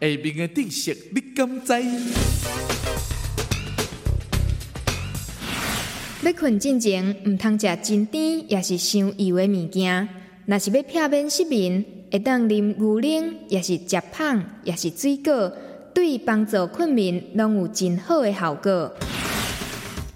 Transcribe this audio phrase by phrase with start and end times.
[0.00, 1.74] 下面的知识你敢知？
[6.22, 10.08] 要困之前唔通食真甜，也是伤油的物件。
[10.46, 15.52] 若是要避免失眠，会当啉牛奶，也是食胖，也是水果，
[15.94, 18.90] 对帮助困眠拢有真好的效果。